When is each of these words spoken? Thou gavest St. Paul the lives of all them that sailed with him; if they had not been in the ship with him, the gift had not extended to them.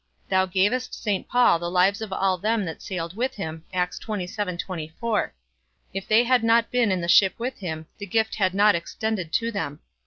Thou 0.29 0.47
gavest 0.47 0.95
St. 0.95 1.27
Paul 1.29 1.59
the 1.59 1.69
lives 1.69 2.01
of 2.01 2.11
all 2.11 2.35
them 2.35 2.65
that 2.65 2.81
sailed 2.81 3.15
with 3.15 3.35
him; 3.35 3.65
if 3.69 3.97
they 6.07 6.23
had 6.23 6.43
not 6.43 6.71
been 6.71 6.91
in 6.91 7.01
the 7.01 7.07
ship 7.07 7.35
with 7.37 7.59
him, 7.59 7.85
the 7.99 8.07
gift 8.07 8.33
had 8.33 8.55
not 8.55 8.73
extended 8.73 9.31
to 9.33 9.51
them. 9.51 9.79